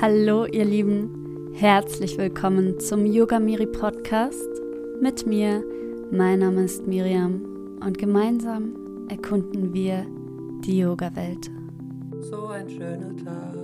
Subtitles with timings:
[0.00, 4.48] Hallo ihr Lieben, herzlich willkommen zum Yoga Miri Podcast
[5.00, 5.64] mit mir.
[6.12, 10.06] Mein Name ist Miriam und gemeinsam erkunden wir
[10.64, 11.50] die Yoga-Welt.
[12.30, 13.56] So ein schöner Tag,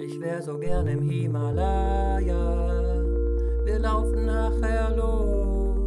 [0.00, 2.82] ich wäre so gern im Himalaya.
[3.64, 5.78] Wir laufen nachher los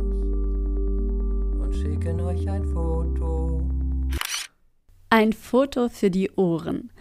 [1.60, 3.62] und schicken euch ein Foto.
[5.10, 6.92] Ein Foto für die Ohren.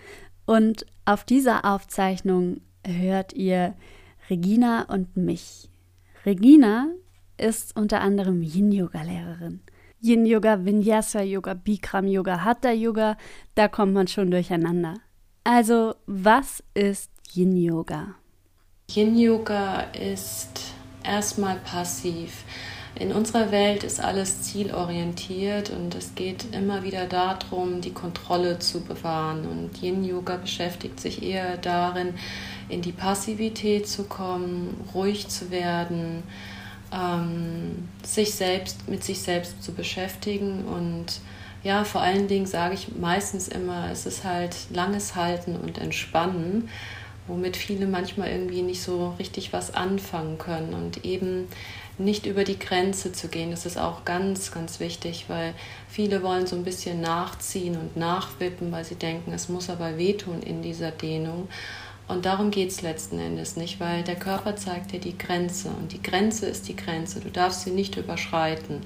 [0.46, 3.74] Und auf dieser Aufzeichnung hört ihr
[4.30, 5.68] Regina und mich.
[6.24, 6.88] Regina
[7.36, 9.60] ist unter anderem Yin-Yoga-Lehrerin.
[10.00, 13.16] Yin-Yoga, Vinyasa-Yoga, Bikram-Yoga, Hatha-Yoga,
[13.54, 14.94] da kommt man schon durcheinander.
[15.44, 18.14] Also, was ist Yin-Yoga?
[18.90, 20.60] Yin-Yoga ist
[21.02, 22.44] erstmal passiv.
[22.96, 28.82] In unserer Welt ist alles zielorientiert und es geht immer wieder darum, die Kontrolle zu
[28.82, 29.48] bewahren.
[29.48, 32.14] Und Yin Yoga beschäftigt sich eher darin,
[32.68, 36.22] in die Passivität zu kommen, ruhig zu werden,
[36.92, 41.20] ähm, sich selbst mit sich selbst zu beschäftigen und
[41.64, 46.68] ja, vor allen Dingen sage ich meistens immer, es ist halt langes Halten und Entspannen,
[47.26, 51.48] womit viele manchmal irgendwie nicht so richtig was anfangen können und eben
[51.98, 53.50] nicht über die Grenze zu gehen.
[53.50, 55.54] Das ist auch ganz, ganz wichtig, weil
[55.88, 60.42] viele wollen so ein bisschen nachziehen und nachwippen, weil sie denken, es muss aber wehtun
[60.42, 61.48] in dieser Dehnung.
[62.06, 65.92] Und darum geht es letzten Endes nicht, weil der Körper zeigt dir die Grenze und
[65.92, 67.20] die Grenze ist die Grenze.
[67.20, 68.82] Du darfst sie nicht überschreiten,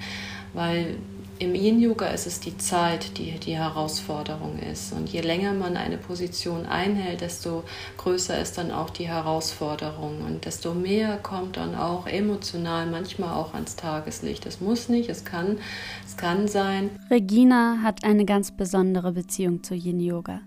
[0.52, 0.96] weil
[1.38, 4.92] im Yin-Yoga ist es die Zeit, die die Herausforderung ist.
[4.92, 7.64] Und je länger man eine Position einhält, desto
[7.96, 10.22] größer ist dann auch die Herausforderung.
[10.22, 14.46] Und desto mehr kommt dann auch emotional manchmal auch ans Tageslicht.
[14.46, 15.58] Es muss nicht, es kann,
[16.06, 16.90] es kann sein.
[17.10, 20.40] Regina hat eine ganz besondere Beziehung zu Yin-Yoga.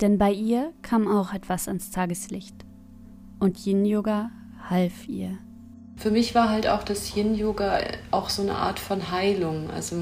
[0.00, 2.56] Denn bei ihr kam auch etwas ans Tageslicht.
[3.38, 4.30] Und Yin-Yoga
[4.68, 5.38] half ihr.
[5.96, 7.78] Für mich war halt auch das Yin-Yoga
[8.10, 9.70] auch so eine Art von Heilung.
[9.70, 9.96] Also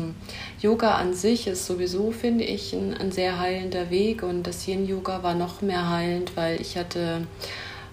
[0.60, 5.22] Yoga an sich ist sowieso, finde ich, ein, ein sehr heilender Weg und das Yin-Yoga
[5.22, 7.26] war noch mehr heilend, weil ich hatte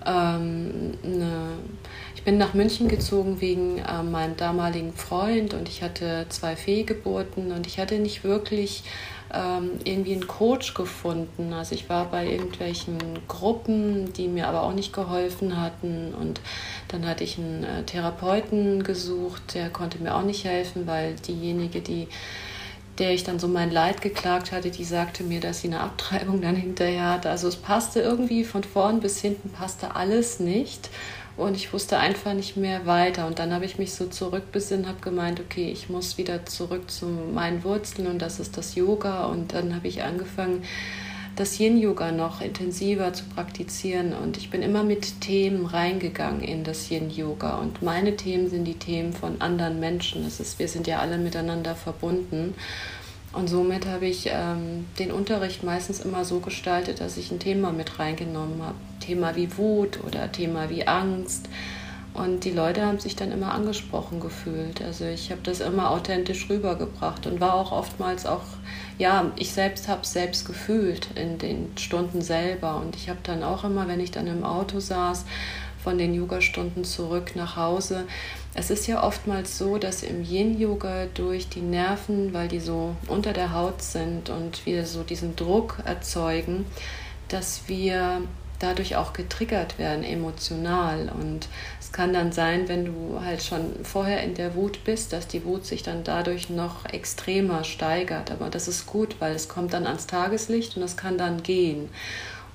[0.06, 1.58] ähm, eine,
[2.20, 7.54] ich bin nach München gezogen wegen äh, meinem damaligen Freund und ich hatte zwei Fehlgeburten
[7.54, 8.84] und ich hatte nicht wirklich
[9.34, 11.54] ähm, irgendwie einen Coach gefunden.
[11.54, 12.98] Also ich war bei irgendwelchen
[13.30, 16.14] Gruppen, die mir aber auch nicht geholfen hatten.
[16.14, 16.42] Und
[16.90, 21.80] dann hatte ich einen äh, Therapeuten gesucht, der konnte mir auch nicht helfen, weil diejenige,
[21.80, 22.10] die
[22.98, 26.42] der ich dann so mein Leid geklagt hatte, die sagte mir, dass sie eine Abtreibung
[26.42, 27.30] dann hinterher hatte.
[27.30, 30.90] Also es passte irgendwie von vorn bis hinten, passte alles nicht
[31.40, 33.26] und ich wusste einfach nicht mehr weiter.
[33.26, 37.06] Und dann habe ich mich so zurückbesinnt, habe gemeint, okay, ich muss wieder zurück zu
[37.06, 39.26] meinen Wurzeln und das ist das Yoga.
[39.26, 40.64] Und dann habe ich angefangen,
[41.36, 44.14] das Yin-Yoga noch intensiver zu praktizieren.
[44.14, 47.60] Und ich bin immer mit Themen reingegangen in das Yin-Yoga.
[47.60, 50.26] Und meine Themen sind die Themen von anderen Menschen.
[50.26, 52.56] Das ist, wir sind ja alle miteinander verbunden.
[53.32, 57.72] Und somit habe ich ähm, den Unterricht meistens immer so gestaltet, dass ich ein Thema
[57.72, 58.76] mit reingenommen habe.
[59.00, 61.48] Thema wie Wut oder Thema wie Angst.
[62.16, 64.82] Und die Leute haben sich dann immer angesprochen gefühlt.
[64.82, 68.42] Also ich habe das immer authentisch rübergebracht und war auch oftmals auch,
[68.98, 72.78] ja, ich selbst habe es selbst gefühlt in den Stunden selber.
[72.78, 75.26] Und ich habe dann auch immer, wenn ich dann im Auto saß,
[75.84, 78.06] von den Yoga-Stunden zurück nach Hause.
[78.54, 83.34] Es ist ja oftmals so, dass im Yin-Yoga durch die Nerven, weil die so unter
[83.34, 86.66] der Haut sind und wir so diesen Druck erzeugen,
[87.30, 88.22] dass wir
[88.60, 91.10] dadurch auch getriggert werden emotional.
[91.10, 91.48] Und
[91.80, 95.46] es kann dann sein, wenn du halt schon vorher in der Wut bist, dass die
[95.46, 98.32] Wut sich dann dadurch noch extremer steigert.
[98.32, 101.90] Aber das ist gut, weil es kommt dann ans Tageslicht und es kann dann gehen.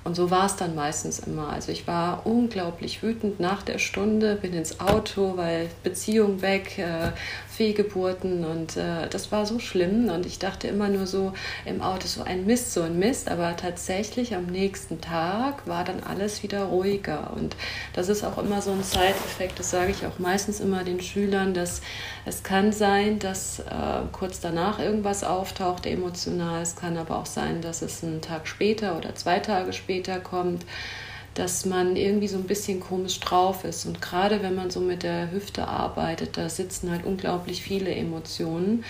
[0.05, 1.49] Und so war es dann meistens immer.
[1.49, 7.11] Also ich war unglaublich wütend nach der Stunde, bin ins Auto, weil Beziehung weg, äh,
[7.55, 11.33] Fehlgeburten und äh, das war so schlimm und ich dachte immer nur so
[11.63, 16.03] im Auto so ein Mist, so ein Mist, aber tatsächlich am nächsten Tag war dann
[16.03, 17.55] alles wieder ruhiger und
[17.93, 21.53] das ist auch immer so ein Side-Effekt, das sage ich auch meistens immer den Schülern,
[21.53, 21.81] dass
[22.25, 23.63] es kann sein, dass äh,
[24.11, 28.97] kurz danach irgendwas auftaucht emotional, es kann aber auch sein, dass es einen Tag später
[28.97, 30.65] oder zwei Tage später kommt
[31.35, 33.85] dass man irgendwie so ein bisschen komisch drauf ist.
[33.85, 38.83] Und gerade wenn man so mit der Hüfte arbeitet, da sitzen halt unglaublich viele Emotionen.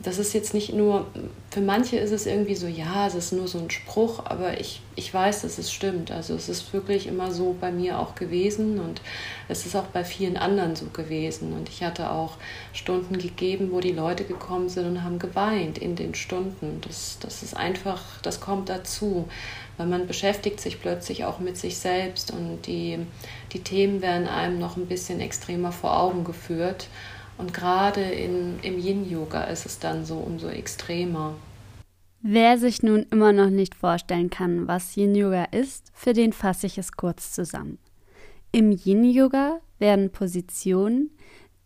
[0.00, 1.06] Das ist jetzt nicht nur,
[1.50, 4.80] für manche ist es irgendwie so, ja, es ist nur so ein Spruch, aber ich,
[4.94, 6.12] ich weiß, dass es stimmt.
[6.12, 9.00] Also es ist wirklich immer so bei mir auch gewesen und
[9.48, 11.52] es ist auch bei vielen anderen so gewesen.
[11.52, 12.34] Und ich hatte auch
[12.72, 16.80] Stunden gegeben, wo die Leute gekommen sind und haben geweint in den Stunden.
[16.86, 19.28] Das, das ist einfach, das kommt dazu,
[19.78, 22.98] weil man beschäftigt sich plötzlich auch mit sich selbst und die,
[23.52, 26.86] die Themen werden einem noch ein bisschen extremer vor Augen geführt.
[27.38, 31.34] Und gerade in, im Yin-Yoga ist es dann so umso extremer.
[32.20, 36.76] Wer sich nun immer noch nicht vorstellen kann, was Yin-Yoga ist, für den fasse ich
[36.76, 37.78] es kurz zusammen.
[38.50, 41.10] Im Yin-Yoga werden Positionen,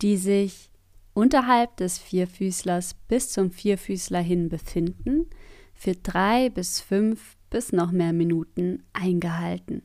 [0.03, 0.71] die sich
[1.15, 5.27] unterhalb des Vierfüßlers bis zum Vierfüßler hin befinden,
[5.75, 9.83] für drei bis fünf bis noch mehr Minuten eingehalten.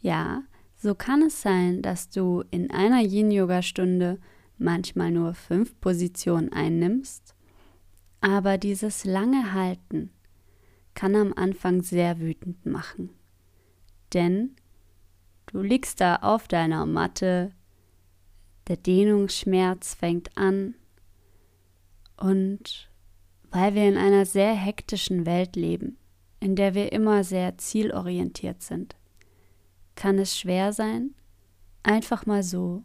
[0.00, 0.42] Ja,
[0.76, 4.18] so kann es sein, dass du in einer Yin-Yoga-Stunde
[4.58, 7.34] manchmal nur fünf Positionen einnimmst,
[8.20, 10.10] aber dieses lange Halten
[10.94, 13.10] kann am Anfang sehr wütend machen.
[14.14, 14.56] Denn
[15.46, 17.52] du liegst da auf deiner Matte,
[18.68, 20.74] der Dehnungsschmerz fängt an
[22.16, 22.90] und
[23.50, 25.98] weil wir in einer sehr hektischen Welt leben,
[26.40, 28.96] in der wir immer sehr zielorientiert sind,
[29.94, 31.14] kann es schwer sein,
[31.82, 32.82] einfach mal so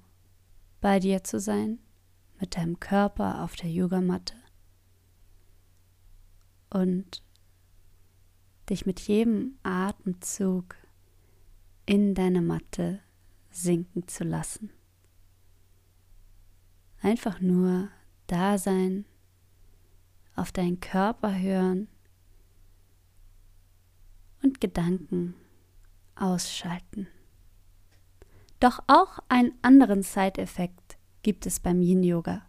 [0.81, 1.79] bei dir zu sein,
[2.39, 4.35] mit deinem Körper auf der Yogamatte
[6.71, 7.23] und
[8.69, 10.75] dich mit jedem Atemzug
[11.85, 12.99] in deine Matte
[13.51, 14.71] sinken zu lassen.
[17.01, 17.89] Einfach nur
[18.27, 19.05] da sein,
[20.35, 21.87] auf deinen Körper hören
[24.41, 25.35] und Gedanken
[26.15, 27.07] ausschalten.
[28.61, 32.43] Doch auch einen anderen Side-Effekt gibt es beim Yin-Yoga.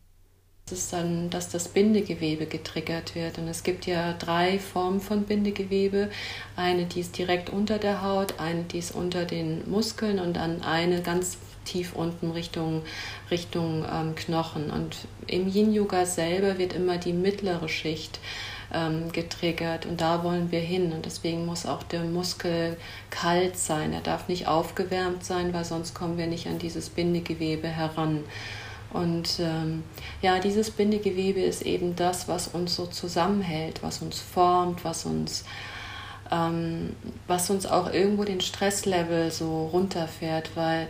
[0.67, 3.39] Das ist dann, dass das Bindegewebe getriggert wird.
[3.39, 6.11] Und es gibt ja drei Formen von Bindegewebe.
[6.55, 10.61] Eine, die ist direkt unter der Haut, eine, die ist unter den Muskeln und dann
[10.63, 12.83] eine ganz tief unten Richtung,
[13.31, 14.71] Richtung ähm, Knochen.
[14.71, 18.21] Und im Yin-Yoga selber wird immer die mittlere Schicht
[18.73, 20.93] ähm, getriggert und da wollen wir hin.
[20.93, 22.77] Und deswegen muss auch der Muskel
[23.11, 23.93] kalt sein.
[23.93, 28.25] Er darf nicht aufgewärmt sein, weil sonst kommen wir nicht an dieses Bindegewebe heran.
[28.93, 29.85] Und ähm,
[30.21, 35.45] ja, dieses Bindegewebe ist eben das, was uns so zusammenhält, was uns formt, was uns,
[36.31, 36.95] ähm,
[37.27, 40.89] was uns auch irgendwo den Stresslevel so runterfährt, weil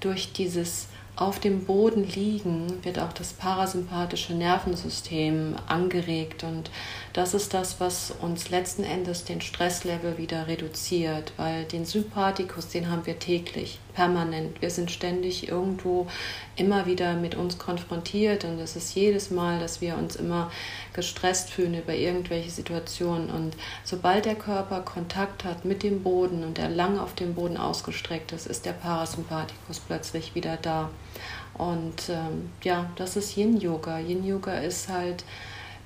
[0.00, 0.88] durch dieses
[1.18, 6.70] auf dem Boden liegen wird auch das parasympathische Nervensystem angeregt und
[7.18, 12.88] das ist das, was uns letzten Endes den Stresslevel wieder reduziert, weil den Sympathikus, den
[12.88, 14.62] haben wir täglich, permanent.
[14.62, 16.06] Wir sind ständig irgendwo
[16.54, 20.52] immer wieder mit uns konfrontiert und es ist jedes Mal, dass wir uns immer
[20.92, 26.60] gestresst fühlen über irgendwelche Situationen und sobald der Körper Kontakt hat mit dem Boden und
[26.60, 30.88] er lang auf dem Boden ausgestreckt ist, ist der Parasympathikus plötzlich wieder da.
[31.54, 33.98] Und ähm, ja, das ist Yin-Yoga.
[33.98, 35.24] Yin-Yoga ist halt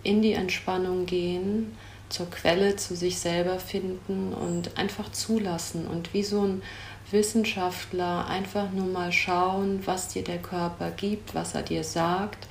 [0.02, 1.76] in die Entspannung gehen,
[2.08, 6.62] zur Quelle zu sich selber finden und einfach zulassen und wie so ein
[7.10, 12.46] Wissenschaftler einfach nur mal schauen, was dir der Körper gibt, was er dir sagt.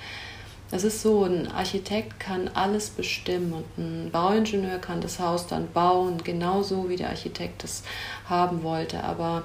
[0.72, 5.70] Das ist so, ein Architekt kann alles bestimmen und ein Bauingenieur kann das Haus dann
[5.72, 7.84] bauen, genauso wie der Architekt es
[8.30, 9.04] haben wollte.
[9.04, 9.44] Aber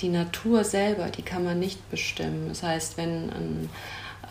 [0.00, 2.48] die Natur selber, die kann man nicht bestimmen.
[2.48, 3.70] Das heißt, wenn ein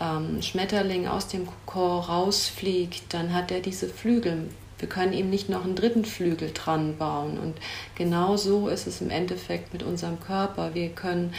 [0.01, 4.49] ähm, Schmetterling aus dem Kokon rausfliegt, dann hat er diese Flügel.
[4.79, 7.39] Wir können ihm nicht noch einen dritten Flügel dran bauen.
[7.39, 7.55] Und
[7.95, 10.75] genau so ist es im Endeffekt mit unserem Körper.
[10.75, 11.33] Wir können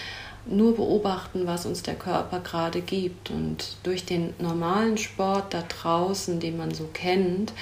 [0.46, 3.30] nur beobachten, was uns der Körper gerade gibt.
[3.30, 7.52] Und durch den normalen Sport da draußen, den man so kennt,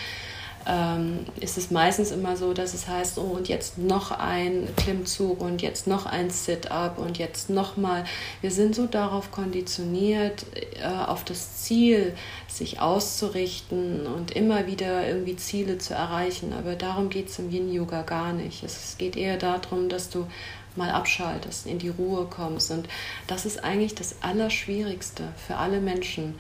[0.67, 5.41] ähm, ist es meistens immer so, dass es heißt, oh, und jetzt noch ein Klimmzug
[5.41, 8.05] und jetzt noch ein Sit-up und jetzt noch mal.
[8.41, 12.15] Wir sind so darauf konditioniert, äh, auf das Ziel
[12.49, 16.53] sich auszurichten und immer wieder irgendwie Ziele zu erreichen.
[16.53, 18.65] Aber darum geht es im Yin-Yoga gar nicht.
[18.65, 20.27] Es geht eher darum, dass du
[20.75, 22.73] mal abschaltest, in die Ruhe kommst.
[22.73, 22.89] Und
[23.29, 26.35] das ist eigentlich das Allerschwierigste für alle Menschen,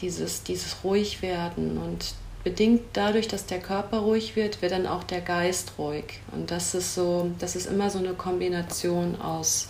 [0.00, 2.14] dieses, dieses Ruhigwerden und
[2.48, 6.20] bedingt dadurch, dass der Körper ruhig wird, wird dann auch der Geist ruhig.
[6.32, 9.68] Und das ist so, das ist immer so eine Kombination aus,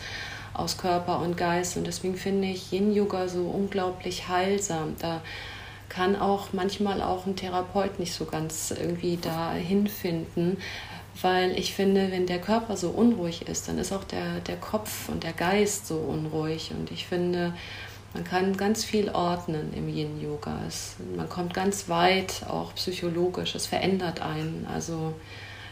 [0.54, 1.76] aus Körper und Geist.
[1.76, 4.94] Und deswegen finde ich Yin-Yoga so unglaublich heilsam.
[5.00, 5.22] Da
[5.88, 10.58] kann auch manchmal auch ein Therapeut nicht so ganz irgendwie dahin finden,
[11.20, 15.08] weil ich finde, wenn der Körper so unruhig ist, dann ist auch der, der Kopf
[15.08, 16.70] und der Geist so unruhig.
[16.78, 17.54] Und ich finde,
[18.14, 20.58] Man kann ganz viel ordnen im Yin-Yoga.
[21.16, 23.54] Man kommt ganz weit, auch psychologisch.
[23.54, 24.66] Es verändert einen.
[24.72, 25.14] Also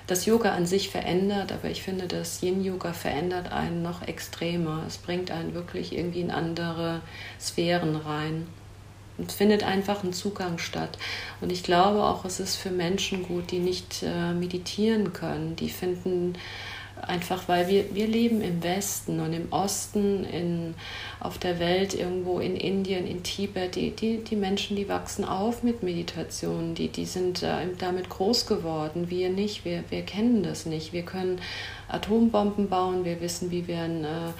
[0.06, 4.84] das Yoga an sich verändert, aber ich finde, das Yin-Yoga verändert einen noch extremer.
[4.86, 7.00] Es bringt einen wirklich irgendwie in andere
[7.40, 8.46] Sphären rein.
[9.26, 10.98] Es findet einfach ein Zugang statt.
[11.40, 15.56] Und ich glaube auch, es ist für Menschen gut, die nicht äh, meditieren können.
[15.56, 16.34] Die finden
[17.02, 20.74] einfach, weil wir, wir leben im Westen und im Osten, in,
[21.20, 23.76] auf der Welt, irgendwo in Indien, in Tibet.
[23.76, 26.74] Die, die, die Menschen, die wachsen auf mit Meditation.
[26.74, 29.10] Die, die sind äh, damit groß geworden.
[29.10, 29.64] Wir nicht.
[29.64, 30.92] Wir, wir kennen das nicht.
[30.92, 31.40] Wir können
[31.88, 33.04] Atombomben bauen.
[33.04, 34.04] Wir wissen, wie wir ein.
[34.04, 34.32] Äh,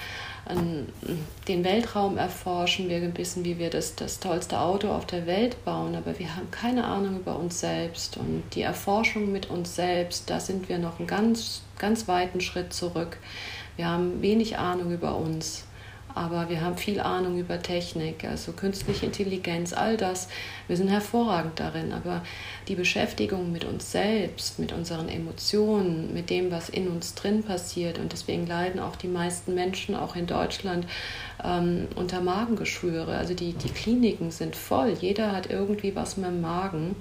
[0.55, 5.95] den Weltraum erforschen, wir wissen, wie wir das, das tollste Auto auf der Welt bauen,
[5.97, 8.17] aber wir haben keine Ahnung über uns selbst.
[8.17, 12.73] Und die Erforschung mit uns selbst, da sind wir noch einen ganz, ganz weiten Schritt
[12.73, 13.19] zurück.
[13.77, 15.65] Wir haben wenig Ahnung über uns
[16.17, 20.29] aber wir haben viel Ahnung über Technik, also künstliche Intelligenz, all das.
[20.67, 22.23] Wir sind hervorragend darin, aber
[22.69, 27.99] die Beschäftigung mit uns selbst, mit unseren Emotionen, mit dem, was in uns drin passiert,
[27.99, 30.87] und deswegen leiden auch die meisten Menschen, auch in Deutschland,
[31.45, 33.15] ähm, unter Magengeschwüre.
[33.15, 36.97] Also die, die Kliniken sind voll, jeder hat irgendwie was mit dem Magen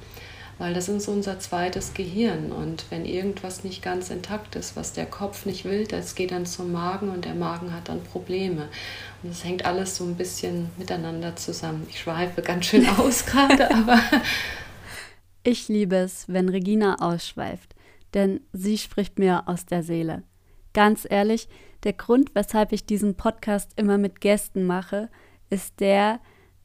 [0.57, 2.51] weil das ist unser zweites Gehirn.
[2.51, 6.45] Und wenn irgendwas nicht ganz intakt ist, was der Kopf nicht will, das geht dann
[6.45, 8.69] zum Magen und der Magen hat dann Probleme.
[9.21, 11.85] Und das hängt alles so ein bisschen miteinander zusammen.
[11.89, 14.00] Ich schweife ganz schön aus gerade, aber.
[15.47, 17.75] Ich liebe es, wenn Regina ausschweift,
[18.15, 20.24] denn sie spricht mir aus der Seele.
[20.74, 21.47] Ganz ehrlich,
[21.83, 25.07] der Grund, weshalb ich diesen Podcast immer mit Gästen mache,
[25.51, 26.19] ist der,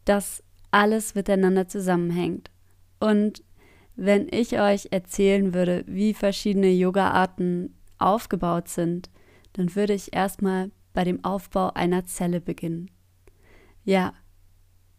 [0.06, 2.50] dass alles miteinander zusammenhängt.
[3.00, 3.42] Und
[4.02, 9.11] wenn ich euch erzählen würde, wie verschiedene Yoga-Arten aufgebaut sind,
[9.52, 12.90] dann würde ich erstmal bei dem Aufbau einer Zelle beginnen.
[13.85, 14.14] Ja,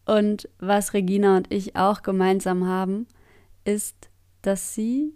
[0.06, 3.08] und was Regina und ich auch gemeinsam haben,
[3.64, 4.12] ist,
[4.44, 5.16] dass sie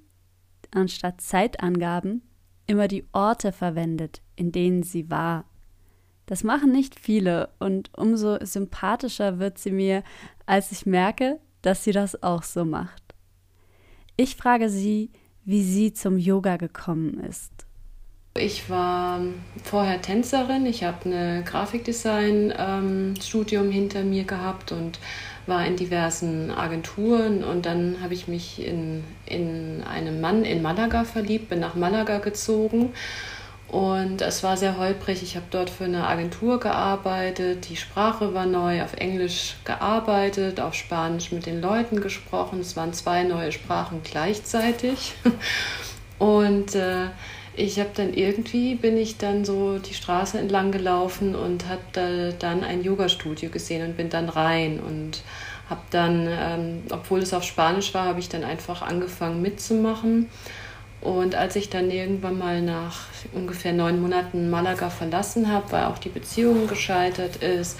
[0.71, 2.23] anstatt Zeitangaben
[2.65, 5.45] immer die Orte verwendet, in denen sie war.
[6.25, 10.01] Das machen nicht viele und umso sympathischer wird sie mir,
[10.47, 13.04] als ich merke, dass sie das auch so macht.
[14.17, 15.09] Ich frage sie,
[15.43, 17.51] wie sie zum Yoga gekommen ist.
[18.37, 19.21] Ich war
[19.63, 20.65] vorher Tänzerin.
[20.65, 24.99] Ich habe eine Grafikdesign-Studium ähm, hinter mir gehabt und
[25.47, 27.45] war in diversen Agenturen.
[27.45, 32.17] Und dann habe ich mich in, in einen Mann in Malaga verliebt, bin nach Malaga
[32.17, 32.91] gezogen
[33.75, 35.21] und es war sehr holprig.
[35.21, 37.67] Ich habe dort für eine Agentur gearbeitet.
[37.67, 42.61] Die Sprache war neu, auf Englisch gearbeitet, auf Spanisch mit den Leuten gesprochen.
[42.61, 45.15] Es waren zwei neue Sprachen gleichzeitig.
[46.19, 47.07] Und äh,
[47.57, 52.31] ich habe dann irgendwie, bin ich dann so die Straße entlang gelaufen und habe da
[52.31, 55.21] dann ein Yoga-Studio gesehen und bin dann rein und
[55.69, 60.29] habe dann, ähm, obwohl es auf Spanisch war, habe ich dann einfach angefangen mitzumachen
[61.05, 65.99] und als ich dann irgendwann mal nach ungefähr neun Monaten Malaga verlassen habe, weil auch
[65.99, 67.79] die Beziehung gescheitert ist,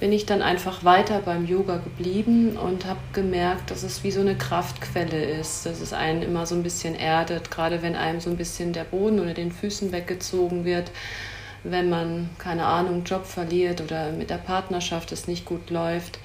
[0.00, 4.20] bin ich dann einfach weiter beim Yoga geblieben und habe gemerkt, dass es wie so
[4.20, 8.30] eine Kraftquelle ist, dass es einen immer so ein bisschen erdet, gerade wenn einem so
[8.30, 10.90] ein bisschen der Boden unter den Füßen weggezogen wird,
[11.64, 16.18] wenn man, keine Ahnung, Job verliert oder mit der Partnerschaft es nicht gut läuft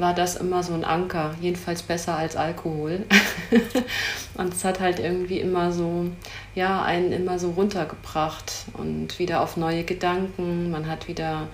[0.00, 3.04] war das immer so ein Anker, jedenfalls besser als Alkohol.
[4.34, 6.06] und es hat halt irgendwie immer so,
[6.54, 10.70] ja, einen immer so runtergebracht und wieder auf neue Gedanken.
[10.70, 11.48] Man hat wieder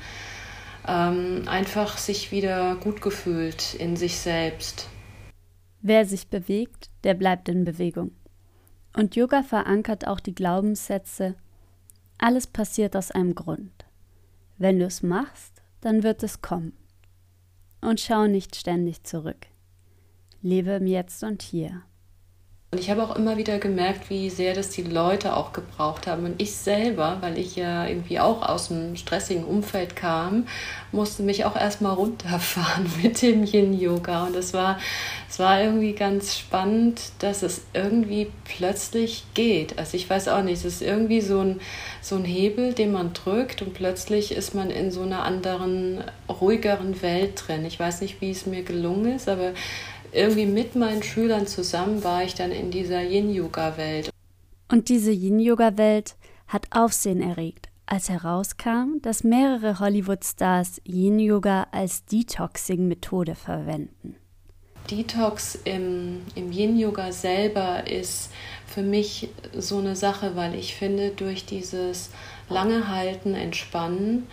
[0.87, 4.89] ähm, einfach sich wieder gut gefühlt in sich selbst.
[5.83, 8.13] Wer sich bewegt, der bleibt in Bewegung.
[8.95, 11.35] Und Yoga verankert auch die Glaubenssätze,
[12.19, 13.85] alles passiert aus einem Grund.
[14.57, 16.73] Wenn du es machst, dann wird es kommen
[17.87, 19.47] und schau nicht ständig zurück.
[20.43, 21.83] Lebe im Jetzt und Hier.
[22.77, 26.27] Und ich habe auch immer wieder gemerkt, wie sehr das die Leute auch gebraucht haben.
[26.27, 30.47] Und ich selber, weil ich ja irgendwie auch aus einem stressigen Umfeld kam,
[30.93, 34.27] musste mich auch erstmal runterfahren mit dem Yin-Yoga.
[34.27, 34.79] Und es war,
[35.39, 39.79] war irgendwie ganz spannend, dass es irgendwie plötzlich geht.
[39.79, 41.61] Also ich weiß auch nicht, es ist irgendwie so ein,
[42.03, 47.01] so ein Hebel, den man drückt und plötzlich ist man in so einer anderen, ruhigeren
[47.01, 47.65] Welt drin.
[47.65, 49.53] Ich weiß nicht, wie es mir gelungen ist, aber
[50.17, 54.11] irgendwie mit meinen Schülern zusammen war ich dann in dieser Yin-Yoga-Welt.
[54.71, 56.17] Und diese Yin-Yoga-Welt
[56.49, 64.17] hat Aufsehen erregt, als herauskam, dass mehrere Hollywood-Stars Yin-Yoga als Detoxing-Methode verwenden.
[64.91, 68.31] Detox im, im Yin-Yoga selber ist
[68.67, 72.11] für mich so eine Sache, weil ich finde, durch dieses
[72.49, 74.29] lange Halten, Entspannen,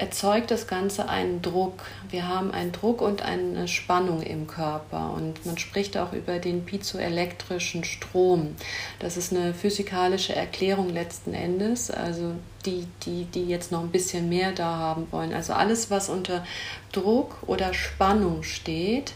[0.00, 1.84] erzeugt das Ganze einen Druck.
[2.08, 5.12] Wir haben einen Druck und eine Spannung im Körper.
[5.14, 8.56] Und man spricht auch über den piezoelektrischen Strom.
[8.98, 11.90] Das ist eine physikalische Erklärung letzten Endes.
[11.90, 12.32] Also
[12.64, 15.34] die, die, die jetzt noch ein bisschen mehr da haben wollen.
[15.34, 16.46] Also alles, was unter
[16.92, 19.12] Druck oder Spannung steht,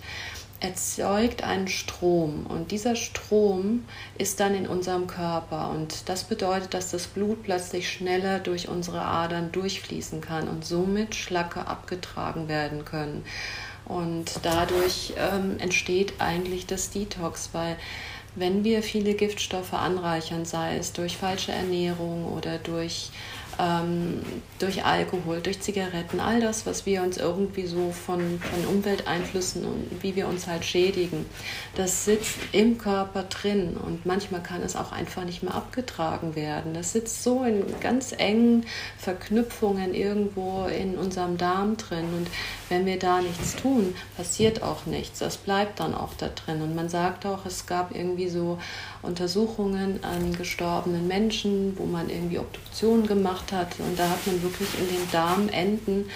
[0.65, 3.85] erzeugt einen Strom und dieser Strom
[4.17, 9.03] ist dann in unserem Körper und das bedeutet, dass das Blut plötzlich schneller durch unsere
[9.03, 13.27] Adern durchfließen kann und somit Schlacke abgetragen werden können.
[13.85, 17.77] Und dadurch ähm, entsteht eigentlich das Detox, weil
[18.35, 23.11] wenn wir viele Giftstoffe anreichern, sei es durch falsche Ernährung oder durch
[23.59, 24.23] ähm,
[24.59, 30.03] durch Alkohol, durch Zigaretten, all das, was wir uns irgendwie so von, von Umwelteinflüssen und
[30.03, 31.27] wie wir uns halt schädigen,
[31.75, 36.75] das sitzt im Körper drin und manchmal kann es auch einfach nicht mehr abgetragen werden.
[36.75, 38.67] Das sitzt so in ganz engen
[38.99, 42.29] Verknüpfungen irgendwo in unserem Darm drin und
[42.69, 45.19] wenn wir da nichts tun, passiert auch nichts.
[45.19, 48.59] Das bleibt dann auch da drin und man sagt auch, es gab irgendwie so
[49.03, 53.79] Untersuchungen an gestorbenen Menschen, wo man irgendwie Obduktionen gemacht hat.
[53.79, 56.11] Und da hat man wirklich in den Darmenden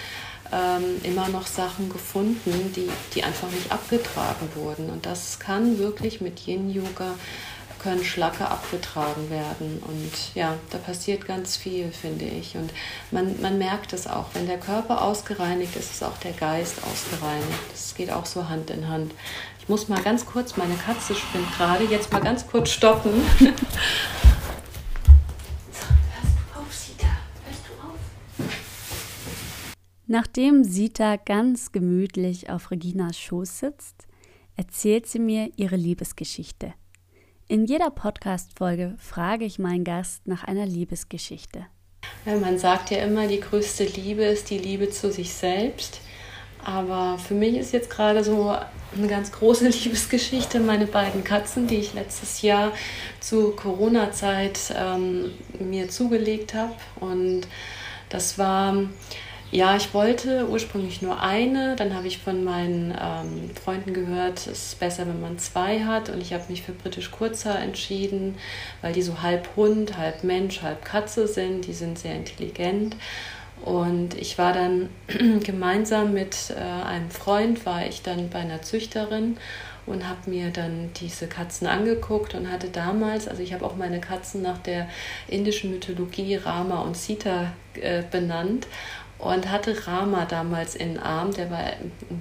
[0.51, 4.89] ähm, immer noch Sachen gefunden, die, die einfach nicht abgetragen wurden.
[4.89, 7.13] Und das kann wirklich mit Yin-Yoga
[7.81, 9.81] können Schlacke abgetragen werden.
[9.87, 12.57] Und ja, da passiert ganz viel, finde ich.
[12.57, 12.71] Und
[13.09, 17.47] man, man merkt es auch, wenn der Körper ausgereinigt ist, ist auch der Geist ausgereinigt.
[17.71, 19.13] Das geht auch so Hand in Hand
[19.69, 23.21] muss mal ganz kurz, meine Katze spinnt gerade, jetzt mal ganz kurz stoppen.
[30.11, 34.07] Nachdem Sita ganz gemütlich auf Reginas Schoß sitzt,
[34.55, 36.73] erzählt sie mir ihre Liebesgeschichte.
[37.47, 41.67] In jeder Podcast-Folge frage ich meinen Gast nach einer Liebesgeschichte.
[42.25, 46.01] Man sagt ja immer, die größte Liebe ist die Liebe zu sich selbst.
[46.65, 48.49] Aber für mich ist jetzt gerade so
[48.97, 52.71] eine ganz große Liebesgeschichte meine beiden Katzen, die ich letztes Jahr
[53.19, 56.73] zu Corona-Zeit ähm, mir zugelegt habe.
[56.99, 57.41] Und
[58.09, 58.75] das war,
[59.51, 61.75] ja, ich wollte ursprünglich nur eine.
[61.75, 66.09] Dann habe ich von meinen ähm, Freunden gehört, es ist besser, wenn man zwei hat.
[66.09, 68.35] Und ich habe mich für British Kurzer entschieden,
[68.81, 71.65] weil die so halb Hund, halb Mensch, halb Katze sind.
[71.65, 72.95] Die sind sehr intelligent.
[73.65, 74.89] Und ich war dann
[75.43, 79.37] gemeinsam mit äh, einem Freund, war ich dann bei einer Züchterin
[79.89, 83.99] und habe mir dann diese Katzen angeguckt und hatte damals, also ich habe auch meine
[83.99, 84.87] Katzen nach der
[85.27, 88.67] indischen Mythologie Rama und Sita äh, benannt
[89.19, 91.63] und hatte Rama damals in den Arm, der war,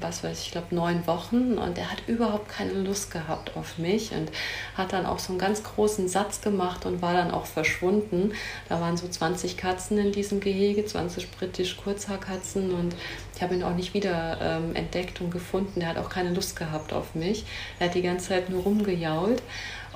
[0.01, 3.79] was weiß ich, ich glaube neun Wochen und der hat überhaupt keine Lust gehabt auf
[3.79, 4.33] mich und
[4.77, 8.33] hat dann auch so einen ganz großen Satz gemacht und war dann auch verschwunden.
[8.69, 12.97] Da waren so 20 Katzen in diesem Gehege, 20 britisch Kurzhaarkatzen und
[13.37, 15.79] ich habe ihn auch nicht wieder ähm, entdeckt und gefunden.
[15.79, 17.45] Der hat auch keine Lust gehabt auf mich.
[17.79, 19.41] Er hat die ganze Zeit nur rumgejault.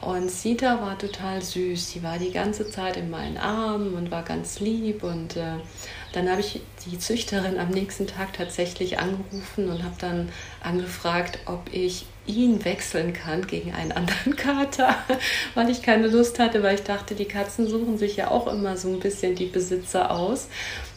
[0.02, 1.90] Und Sita war total süß.
[1.90, 5.58] Sie war die ganze Zeit in meinen Armen und war ganz lieb und äh,
[6.12, 10.28] dann habe ich die Züchterin am nächsten Tag tatsächlich angerufen und habe dann
[10.60, 14.96] angefragt, ob ich ihn wechseln kann gegen einen anderen Kater,
[15.54, 18.76] weil ich keine Lust hatte, weil ich dachte, die Katzen suchen sich ja auch immer
[18.76, 20.48] so ein bisschen die Besitzer aus.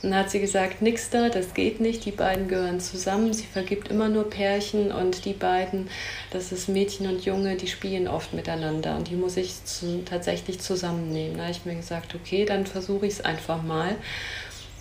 [0.03, 3.45] Und dann hat sie gesagt, nix da, das geht nicht, die beiden gehören zusammen, sie
[3.45, 5.89] vergibt immer nur Pärchen und die beiden,
[6.29, 10.59] das ist Mädchen und Junge, die spielen oft miteinander und die muss ich zu, tatsächlich
[10.59, 11.37] zusammennehmen.
[11.37, 13.95] Da habe ich mir gesagt, okay, dann versuche ich es einfach mal.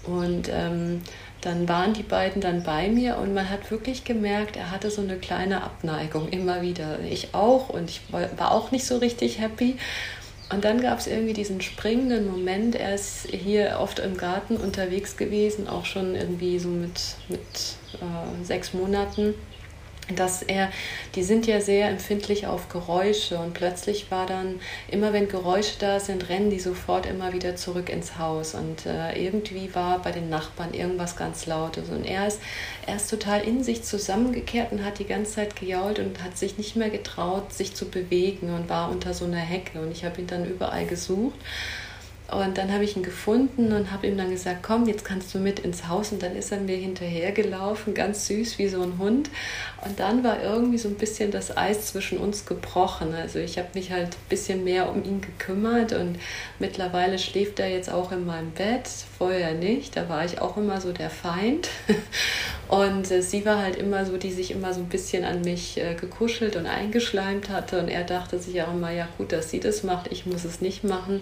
[0.07, 1.01] Und ähm,
[1.45, 5.03] dann waren die beiden dann bei mir und man hat wirklich gemerkt, er hatte so
[5.03, 7.01] eine kleine Abneigung immer wieder.
[7.01, 9.77] Ich auch und ich war auch nicht so richtig happy.
[10.51, 12.77] Und dann gab es irgendwie diesen springenden Moment.
[12.77, 18.45] Er ist hier oft im Garten unterwegs gewesen, auch schon irgendwie so mit, mit äh,
[18.45, 19.35] sechs Monaten
[20.15, 20.71] dass er,
[21.15, 25.99] die sind ja sehr empfindlich auf Geräusche und plötzlich war dann, immer wenn Geräusche da
[25.99, 30.29] sind, rennen die sofort immer wieder zurück ins Haus und äh, irgendwie war bei den
[30.29, 32.41] Nachbarn irgendwas ganz Lautes und er ist,
[32.87, 36.59] er ist total in sich zusammengekehrt und hat die ganze Zeit gejault und hat sich
[36.59, 40.21] nicht mehr getraut, sich zu bewegen und war unter so einer Hecke und ich habe
[40.21, 41.39] ihn dann überall gesucht
[42.31, 45.39] und dann habe ich ihn gefunden und habe ihm dann gesagt, komm, jetzt kannst du
[45.39, 46.11] mit ins Haus.
[46.11, 49.29] Und dann ist er mir hinterhergelaufen, ganz süß wie so ein Hund.
[49.85, 53.15] Und dann war irgendwie so ein bisschen das Eis zwischen uns gebrochen.
[53.15, 56.19] Also ich habe mich halt ein bisschen mehr um ihn gekümmert und
[56.59, 58.89] mittlerweile schläft er jetzt auch in meinem Bett.
[59.19, 61.69] Vorher nicht, da war ich auch immer so der Feind.
[62.67, 65.79] Und äh, sie war halt immer so, die sich immer so ein bisschen an mich
[65.79, 67.79] äh, gekuschelt und eingeschleimt hatte.
[67.79, 70.61] Und er dachte sich auch immer, ja gut, dass sie das macht, ich muss es
[70.61, 71.21] nicht machen.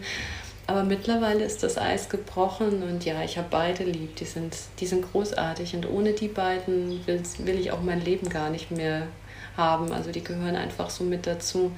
[0.67, 4.17] Aber mittlerweile ist das Eis gebrochen und ja, ich habe beide lieb.
[4.17, 8.29] Die sind, die sind großartig und ohne die beiden will, will ich auch mein Leben
[8.29, 9.09] gar nicht mehr
[9.57, 9.93] haben.
[9.93, 11.73] Also die gehören einfach so mit dazu.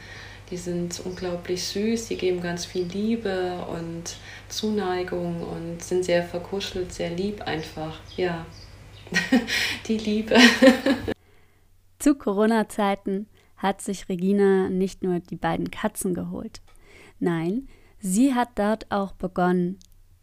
[0.50, 4.16] Die sind unglaublich süß, die geben ganz viel Liebe und
[4.48, 7.98] Zuneigung und sind sehr verkuschelt, sehr lieb einfach.
[8.16, 8.44] Ja,
[9.88, 10.36] die Liebe.
[11.98, 16.60] Zu Corona-Zeiten hat sich Regina nicht nur die beiden Katzen geholt.
[17.18, 17.68] Nein,
[18.04, 19.78] sie hat dort auch begonnen,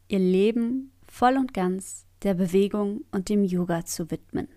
[0.08, 4.48] ihr Leben voll und ganz der Bewegung und dem Yoga zu widmen.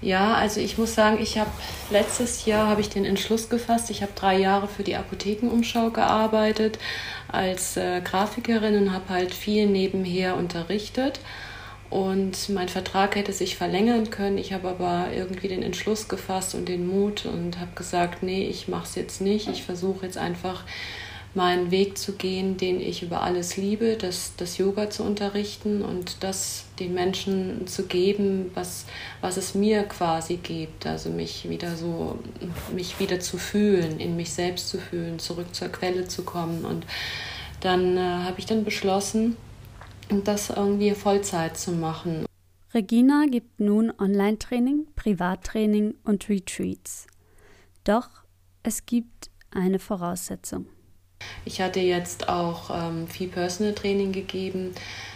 [0.00, 1.50] Ja, also ich muss sagen, ich habe
[1.90, 3.88] letztes Jahr habe ich den Entschluss gefasst.
[3.90, 6.80] Ich habe drei Jahre für die Apothekenumschau gearbeitet
[7.28, 11.20] als äh, Grafikerin und habe halt viel nebenher unterrichtet.
[11.88, 14.38] Und mein Vertrag hätte sich verlängern können.
[14.38, 18.66] Ich habe aber irgendwie den Entschluss gefasst und den Mut und habe gesagt, nee, ich
[18.66, 19.48] mache es jetzt nicht.
[19.48, 20.64] Ich versuche jetzt einfach
[21.34, 26.22] meinen Weg zu gehen, den ich über alles liebe, das, das Yoga zu unterrichten und
[26.22, 28.84] das den Menschen zu geben, was,
[29.20, 30.86] was es mir quasi gibt.
[30.86, 32.18] Also mich wieder so,
[32.74, 36.64] mich wieder zu fühlen, in mich selbst zu fühlen, zurück zur Quelle zu kommen.
[36.64, 36.84] Und
[37.60, 39.36] dann äh, habe ich dann beschlossen,
[40.24, 42.26] das irgendwie Vollzeit zu machen.
[42.74, 47.06] Regina gibt nun Online-Training, Privattraining und Retreats.
[47.84, 48.08] Doch
[48.62, 50.66] es gibt eine Voraussetzung.
[51.44, 54.74] Ich hatte jetzt auch ähm, viel Personal Training gegeben.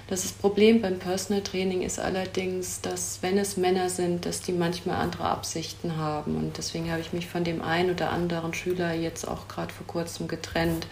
[0.08, 4.96] Das Problem beim Personal Training ist allerdings, dass wenn es Männer sind, dass die manchmal
[4.96, 6.36] andere Absichten haben.
[6.36, 9.86] Und deswegen habe ich mich von dem einen oder anderen Schüler jetzt auch gerade vor
[9.86, 10.86] kurzem getrennt.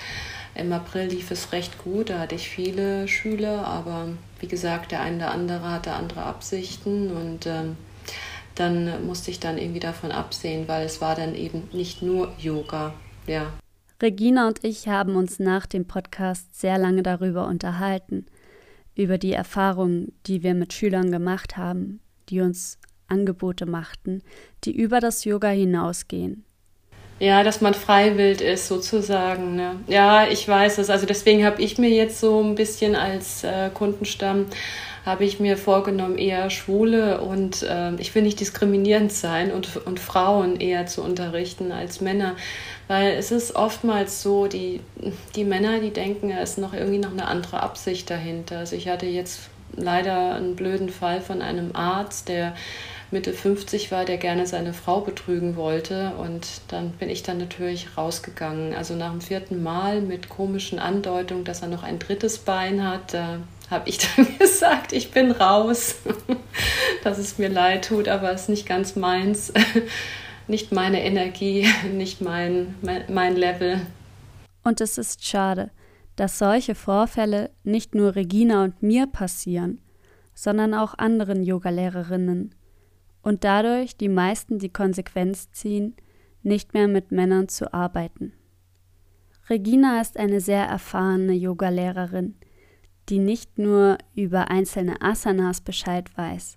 [0.55, 5.01] Im April lief es recht gut, da hatte ich viele Schüler, aber wie gesagt, der
[5.01, 7.77] eine oder andere hatte andere Absichten und ähm,
[8.55, 12.95] dann musste ich dann irgendwie davon absehen, weil es war dann eben nicht nur Yoga.
[13.27, 13.53] Ja.
[14.05, 18.27] Regina und ich haben uns nach dem Podcast sehr lange darüber unterhalten,
[18.95, 24.23] über die Erfahrungen, die wir mit Schülern gemacht haben, die uns Angebote machten,
[24.65, 26.45] die über das Yoga hinausgehen.
[27.19, 29.57] Ja, dass man freiwillig ist, sozusagen.
[29.57, 29.77] Ne?
[29.87, 30.91] Ja, ich weiß es.
[30.91, 34.47] Also deswegen habe ich mir jetzt so ein bisschen als äh, Kundenstamm
[35.05, 40.01] habe ich mir vorgenommen, eher Schwule und äh, ich will nicht diskriminierend sein und, und
[40.01, 42.37] Frauen eher zu unterrichten als Männer.
[42.89, 44.81] Weil es ist oftmals so, die,
[45.37, 48.59] die Männer, die denken, es ist noch irgendwie noch eine andere Absicht dahinter.
[48.59, 52.55] Also ich hatte jetzt leider einen blöden Fall von einem Arzt, der
[53.11, 56.13] Mitte 50 war, der gerne seine Frau betrügen wollte.
[56.19, 58.75] Und dann bin ich dann natürlich rausgegangen.
[58.75, 63.15] Also nach dem vierten Mal mit komischen Andeutungen, dass er noch ein drittes Bein hat,
[63.15, 63.39] da
[63.71, 65.97] habe ich dann gesagt, ich bin raus,
[67.05, 69.53] dass es mir leid tut, aber es ist nicht ganz meins,
[70.49, 73.81] nicht meine Energie, nicht mein, mein, mein Level.
[74.63, 75.71] Und es ist schade,
[76.17, 79.81] dass solche Vorfälle nicht nur Regina und mir passieren,
[80.35, 82.55] sondern auch anderen Yogalehrerinnen
[83.23, 85.97] und dadurch die meisten die Konsequenz ziehen,
[86.43, 88.33] nicht mehr mit Männern zu arbeiten.
[89.49, 92.37] Regina ist eine sehr erfahrene Yogalehrerin,
[93.09, 96.57] die nicht nur über einzelne Asanas Bescheid weiß.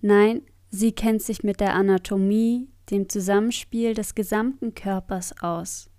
[0.00, 5.90] Nein, sie kennt sich mit der Anatomie, dem Zusammenspiel des gesamten Körpers aus.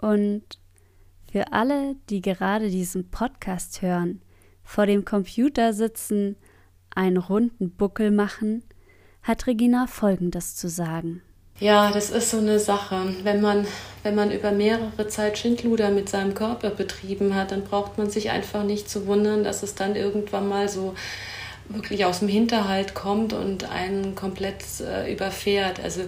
[0.00, 0.44] Und
[1.30, 4.22] für alle, die gerade diesen Podcast hören,
[4.62, 6.36] vor dem Computer sitzen,
[6.94, 8.62] einen runden Buckel machen,
[9.22, 11.22] hat Regina Folgendes zu sagen.
[11.60, 13.14] Ja, das ist so eine Sache.
[13.24, 13.66] Wenn man,
[14.04, 18.30] wenn man über mehrere Zeit Schindluder mit seinem Körper betrieben hat, dann braucht man sich
[18.30, 20.94] einfach nicht zu wundern, dass es dann irgendwann mal so
[21.68, 25.80] wirklich aus dem Hinterhalt kommt und einen komplett äh, überfährt.
[25.80, 26.02] Also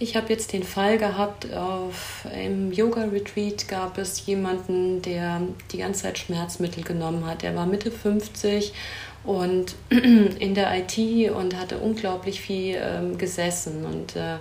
[0.00, 5.40] ich habe jetzt den Fall gehabt, auf, im Yoga-Retreat gab es jemanden, der
[5.72, 7.42] die ganze Zeit Schmerzmittel genommen hat.
[7.42, 8.72] Der war Mitte 50
[9.24, 14.38] und in der IT und hatte unglaublich viel ähm, gesessen und äh,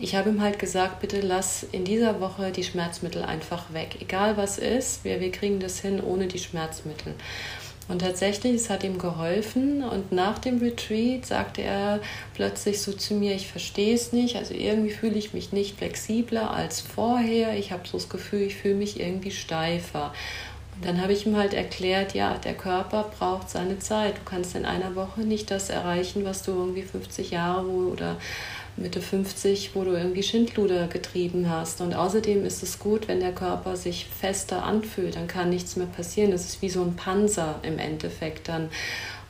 [0.00, 3.96] ich habe ihm halt gesagt, bitte lass in dieser Woche die Schmerzmittel einfach weg.
[4.00, 7.14] Egal was ist, wir, wir kriegen das hin ohne die Schmerzmittel.
[7.88, 9.82] Und tatsächlich, es hat ihm geholfen.
[9.82, 12.00] Und nach dem Retreat sagte er
[12.34, 14.36] plötzlich so zu mir, ich verstehe es nicht.
[14.36, 17.56] Also irgendwie fühle ich mich nicht flexibler als vorher.
[17.56, 20.12] Ich habe so das Gefühl, ich fühle mich irgendwie steifer.
[20.76, 24.18] Und dann habe ich ihm halt erklärt, ja, der Körper braucht seine Zeit.
[24.18, 28.18] Du kannst in einer Woche nicht das erreichen, was du irgendwie 50 Jahre oder
[28.80, 31.80] Mitte 50, wo du irgendwie Schindluder getrieben hast.
[31.80, 35.86] Und außerdem ist es gut, wenn der Körper sich fester anfühlt, dann kann nichts mehr
[35.86, 36.30] passieren.
[36.30, 38.68] Das ist wie so ein Panzer im Endeffekt dann.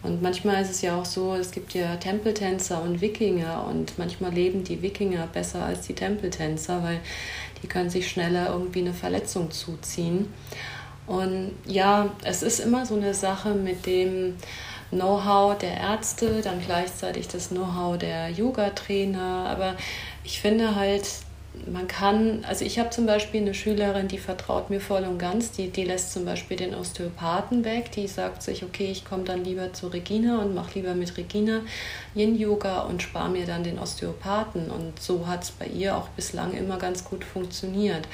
[0.03, 4.33] Und manchmal ist es ja auch so, es gibt ja Tempeltänzer und Wikinger und manchmal
[4.33, 7.01] leben die Wikinger besser als die Tempeltänzer, weil
[7.63, 10.33] die können sich schneller irgendwie eine Verletzung zuziehen.
[11.09, 14.35] Und ja, es ist immer so eine Sache mit dem
[14.91, 19.47] Know-how der Ärzte, dann gleichzeitig das Know-how der Yoga-Trainer.
[19.49, 19.75] Aber
[20.25, 21.05] ich finde halt,
[21.67, 25.51] man kann, also ich habe zum Beispiel eine Schülerin, die vertraut mir voll und ganz,
[25.51, 29.45] die, die lässt zum Beispiel den Osteopathen weg, die sagt sich, okay, ich komme dann
[29.45, 31.61] lieber zu Regina und mache lieber mit Regina
[32.15, 34.71] Yin-Yoga und spare mir dann den Osteopathen.
[34.71, 38.07] Und so hat es bei ihr auch bislang immer ganz gut funktioniert.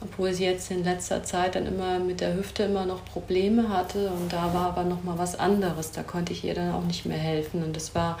[0.00, 4.10] Obwohl sie jetzt in letzter Zeit dann immer mit der Hüfte immer noch Probleme hatte
[4.10, 5.92] und da war aber noch mal was anderes.
[5.92, 8.18] Da konnte ich ihr dann auch nicht mehr helfen und das war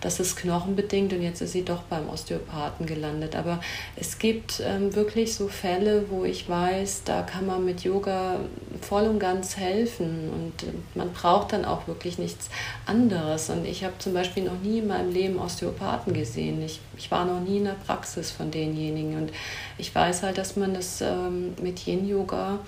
[0.00, 3.34] das ist knochenbedingt und jetzt ist sie doch beim Osteopathen gelandet.
[3.34, 3.60] Aber
[3.96, 8.40] es gibt ähm, wirklich so Fälle, wo ich weiß, da kann man mit Yoga
[8.80, 12.48] voll und ganz helfen und äh, man braucht dann auch wirklich nichts
[12.84, 13.50] anderes.
[13.50, 16.62] Und ich habe zum Beispiel noch nie in meinem Leben Osteopathen gesehen.
[16.62, 19.32] Ich, ich war noch nie in der Praxis von denjenigen und
[19.78, 22.58] ich weiß halt, dass man das ähm, mit Yin-Yoga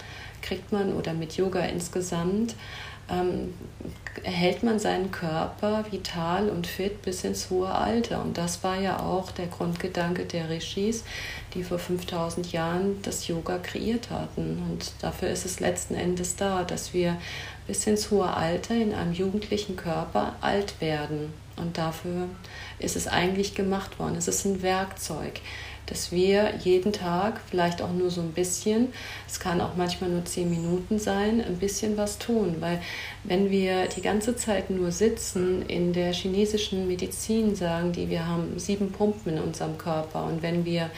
[0.43, 2.55] kriegt man oder mit Yoga insgesamt
[3.11, 3.55] ähm,
[4.25, 8.23] erhält man seinen Körper vital und fit bis ins hohe Alter.
[8.23, 11.05] Und das war ja auch der Grundgedanke der Rishis,
[11.55, 14.63] die vor 5000 Jahren das Yoga kreiert hatten.
[14.69, 17.17] Und dafür ist es letzten Endes da, dass wir
[17.67, 21.33] bis ins hohe Alter in einem jugendlichen Körper alt werden.
[21.57, 22.29] Und dafür
[22.79, 24.17] ist es eigentlich gemacht worden.
[24.17, 25.41] Es ist ein Werkzeug
[25.91, 28.89] dass wir jeden Tag, vielleicht auch nur so ein bisschen,
[29.27, 32.57] es kann auch manchmal nur zehn Minuten sein, ein bisschen was tun.
[32.61, 32.81] Weil
[33.25, 38.59] wenn wir die ganze Zeit nur sitzen, in der chinesischen Medizin sagen die, wir haben
[38.59, 40.25] sieben Pumpen in unserem Körper.
[40.25, 40.91] Und wenn wir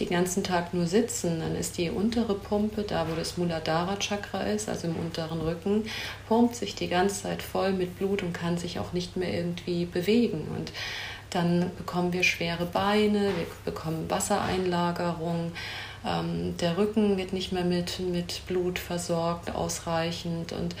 [0.00, 4.42] den ganzen Tag nur sitzen, dann ist die untere Pumpe, da wo das Muladhara Chakra
[4.42, 5.84] ist, also im unteren Rücken,
[6.28, 9.84] pumpt sich die ganze Zeit voll mit Blut und kann sich auch nicht mehr irgendwie
[9.84, 10.48] bewegen.
[10.56, 10.72] Und
[11.34, 15.52] dann bekommen wir schwere Beine, wir bekommen Wassereinlagerung,
[16.06, 20.74] ähm, der Rücken wird nicht mehr mit, mit Blut versorgt ausreichend und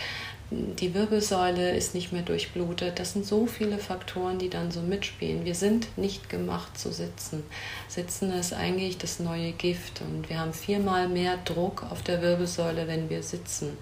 [0.50, 2.98] die Wirbelsäule ist nicht mehr durchblutet.
[2.98, 5.44] Das sind so viele Faktoren, die dann so mitspielen.
[5.44, 7.42] Wir sind nicht gemacht zu sitzen.
[7.88, 12.86] Sitzen ist eigentlich das neue Gift und wir haben viermal mehr Druck auf der Wirbelsäule,
[12.86, 13.76] wenn wir sitzen.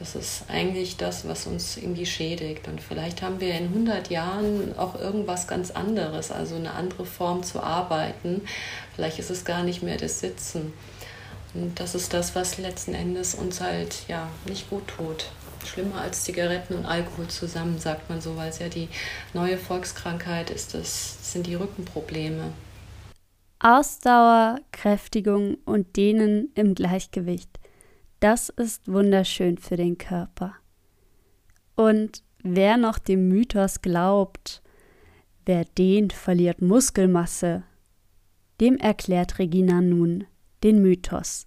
[0.00, 2.66] Das ist eigentlich das, was uns irgendwie schädigt.
[2.68, 7.42] Und vielleicht haben wir in 100 Jahren auch irgendwas ganz anderes, also eine andere Form
[7.42, 8.40] zu arbeiten.
[8.96, 10.72] Vielleicht ist es gar nicht mehr das Sitzen.
[11.52, 15.26] Und das ist das, was letzten Endes uns halt ja nicht gut tut.
[15.66, 18.88] Schlimmer als Zigaretten und Alkohol zusammen, sagt man so, weil es ja die
[19.34, 22.52] neue Volkskrankheit ist, das sind die Rückenprobleme.
[23.58, 27.50] Ausdauer, Kräftigung und Dehnen im Gleichgewicht.
[28.20, 30.54] Das ist wunderschön für den Körper.
[31.74, 34.62] Und wer noch dem Mythos glaubt,
[35.46, 37.62] wer dehnt, verliert Muskelmasse,
[38.60, 40.26] dem erklärt Regina nun
[40.62, 41.46] den Mythos.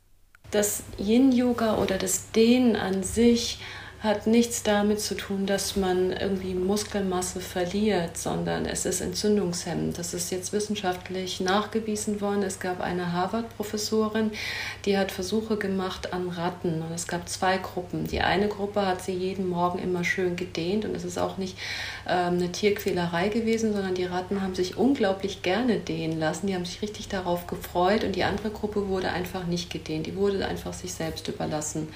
[0.50, 3.60] Das Yin-Yoga oder das Dehnen an sich
[4.04, 9.98] hat nichts damit zu tun, dass man irgendwie Muskelmasse verliert, sondern es ist entzündungshemmend.
[9.98, 12.44] Das ist jetzt wissenschaftlich nachgewiesen worden.
[12.44, 14.32] Es gab eine Harvard-Professorin,
[14.84, 18.06] die hat Versuche gemacht an Ratten und es gab zwei Gruppen.
[18.06, 21.58] Die eine Gruppe hat sie jeden Morgen immer schön gedehnt und es ist auch nicht
[22.06, 26.48] ähm, eine Tierquälerei gewesen, sondern die Ratten haben sich unglaublich gerne dehnen lassen.
[26.48, 30.08] Die haben sich richtig darauf gefreut und die andere Gruppe wurde einfach nicht gedehnt.
[30.08, 31.88] Die wurde einfach sich selbst überlassen.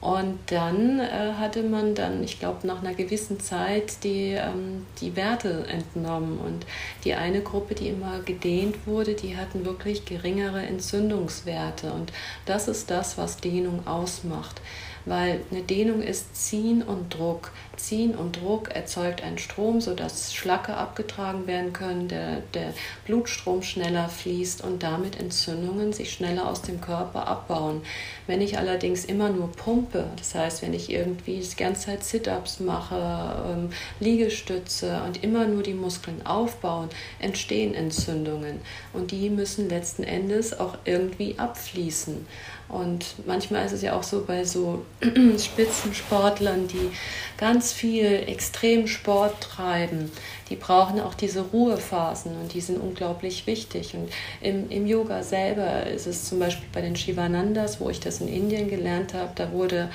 [0.00, 5.16] Und dann äh, hatte man dann, ich glaube, nach einer gewissen Zeit die, ähm, die
[5.16, 6.38] Werte entnommen.
[6.38, 6.66] Und
[7.04, 11.92] die eine Gruppe, die immer gedehnt wurde, die hatten wirklich geringere Entzündungswerte.
[11.92, 12.12] Und
[12.46, 14.60] das ist das, was Dehnung ausmacht
[15.08, 17.50] weil eine Dehnung ist Ziehen und Druck.
[17.76, 22.74] Ziehen und Druck erzeugt einen Strom, sodass Schlacke abgetragen werden können, der, der
[23.06, 27.82] Blutstrom schneller fließt und damit Entzündungen sich schneller aus dem Körper abbauen.
[28.26, 32.60] Wenn ich allerdings immer nur pumpe, das heißt, wenn ich irgendwie die ganze Zeit Sit-ups
[32.60, 36.88] mache, ähm, Liegestütze und immer nur die Muskeln aufbauen,
[37.20, 38.60] entstehen Entzündungen
[38.92, 42.26] und die müssen letzten Endes auch irgendwie abfließen.
[42.68, 46.90] Und manchmal ist es ja auch so bei so Spitzensportlern, die
[47.38, 50.10] ganz viel Extremsport treiben,
[50.50, 53.94] die brauchen auch diese Ruhephasen und die sind unglaublich wichtig.
[53.94, 58.20] Und im, im Yoga selber ist es zum Beispiel bei den Shivanandas, wo ich das
[58.20, 59.88] in Indien gelernt habe, da wurde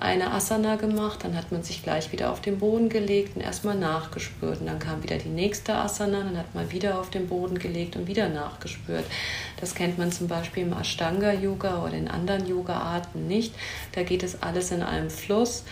[0.00, 3.76] eine Asana gemacht, dann hat man sich gleich wieder auf den Boden gelegt und erstmal
[3.76, 4.60] nachgespürt.
[4.60, 7.96] Und dann kam wieder die nächste Asana, dann hat man wieder auf den Boden gelegt
[7.96, 9.04] und wieder nachgespürt.
[9.60, 13.54] Das kennt man zum Beispiel im Ashtanga-Yoga oder in anderen Yoga-Arten nicht.
[13.92, 15.64] Da geht es alles in einem Fluss.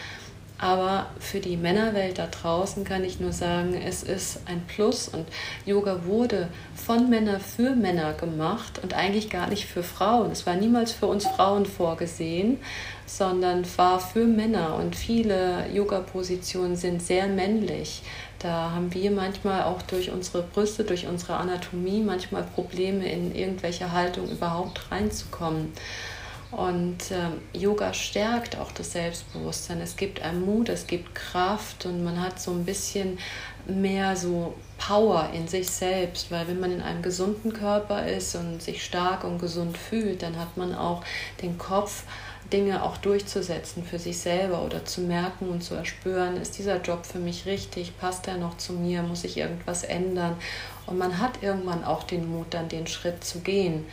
[0.59, 5.27] Aber für die Männerwelt da draußen kann ich nur sagen, es ist ein Plus und
[5.66, 10.31] Yoga wurde von Männern für Männer gemacht und eigentlich gar nicht für Frauen.
[10.31, 12.59] Es war niemals für uns Frauen vorgesehen,
[13.05, 18.03] sondern war für Männer und viele Yoga-Positionen sind sehr männlich.
[18.38, 23.92] Da haben wir manchmal auch durch unsere Brüste, durch unsere Anatomie manchmal Probleme in irgendwelche
[23.92, 25.73] Haltung überhaupt reinzukommen.
[26.51, 29.81] Und ähm, Yoga stärkt auch das Selbstbewusstsein.
[29.81, 33.19] Es gibt einen Mut, es gibt Kraft und man hat so ein bisschen
[33.67, 38.63] mehr so Power in sich selbst, weil wenn man in einem gesunden Körper ist und
[38.63, 41.03] sich stark und gesund fühlt, dann hat man auch
[41.43, 42.05] den Kopf,
[42.53, 47.05] Dinge auch durchzusetzen für sich selber oder zu merken und zu erspüren, ist dieser Job
[47.05, 50.37] für mich richtig, passt er noch zu mir, muss ich irgendwas ändern?
[50.87, 53.85] Und man hat irgendwann auch den Mut, dann den Schritt zu gehen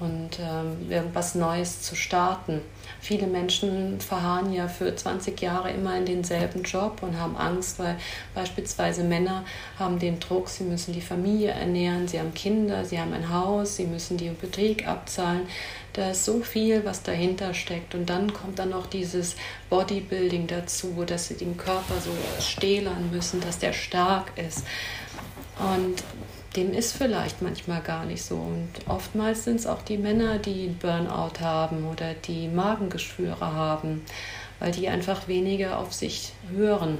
[0.00, 2.60] und ähm, irgendwas Neues zu starten.
[3.00, 7.96] Viele Menschen verharren ja für 20 Jahre immer in denselben Job und haben Angst, weil
[8.34, 9.44] beispielsweise Männer
[9.78, 13.76] haben den Druck, sie müssen die Familie ernähren, sie haben Kinder, sie haben ein Haus,
[13.76, 15.42] sie müssen die Hypothek abzahlen.
[15.92, 17.94] Da ist so viel, was dahinter steckt.
[17.94, 19.36] Und dann kommt dann noch dieses
[19.68, 24.64] Bodybuilding dazu, dass sie den Körper so stählern müssen, dass der stark ist.
[25.58, 26.02] Und
[26.56, 28.36] dem ist vielleicht manchmal gar nicht so.
[28.36, 34.02] Und oftmals sind es auch die Männer, die Burnout haben oder die Magengeschwüre haben,
[34.58, 36.98] weil die einfach weniger auf sich hören.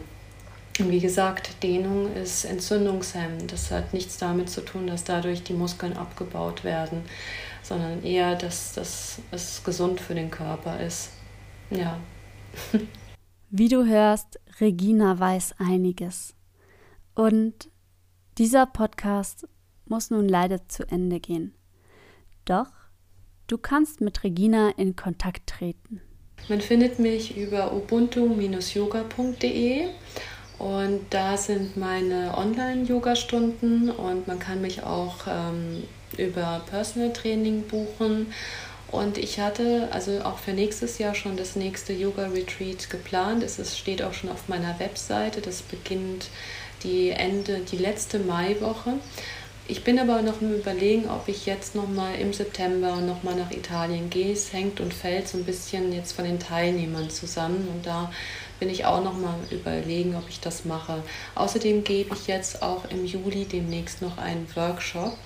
[0.78, 3.52] Und wie gesagt, Dehnung ist entzündungshemmend.
[3.52, 7.02] Das hat nichts damit zu tun, dass dadurch die Muskeln abgebaut werden,
[7.62, 11.10] sondern eher, dass, dass es gesund für den Körper ist.
[11.70, 11.98] Ja.
[13.50, 16.34] Wie du hörst, Regina weiß einiges.
[17.14, 17.68] Und
[18.38, 19.46] dieser Podcast
[19.86, 21.54] muss nun leider zu Ende gehen.
[22.44, 22.66] Doch
[23.46, 26.00] du kannst mit Regina in Kontakt treten.
[26.48, 29.88] Man findet mich über ubuntu-yoga.de
[30.58, 35.84] und da sind meine Online-Yoga-Stunden und man kann mich auch ähm,
[36.16, 38.32] über Personal Training buchen.
[38.90, 43.42] Und ich hatte also auch für nächstes Jahr schon das nächste Yoga Retreat geplant.
[43.42, 45.40] Es steht auch schon auf meiner Webseite.
[45.40, 46.28] Das beginnt
[46.84, 48.94] die Ende, die letzte Maiwoche.
[49.68, 53.36] Ich bin aber noch im Überlegen, ob ich jetzt noch mal im September noch mal
[53.36, 54.32] nach Italien gehe.
[54.32, 58.10] Es hängt und fällt so ein bisschen jetzt von den Teilnehmern zusammen und da
[58.58, 61.02] bin ich auch noch mal überlegen, ob ich das mache.
[61.36, 65.16] Außerdem gebe ich jetzt auch im Juli demnächst noch einen Workshop